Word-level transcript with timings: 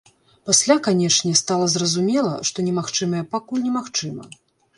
Пасля, 0.49 0.77
канечне, 0.87 1.33
стала 1.41 1.65
зразумела, 1.73 2.33
што 2.51 2.65
немагчымае 2.69 3.23
пакуль 3.37 3.63
немагчыма. 3.69 4.29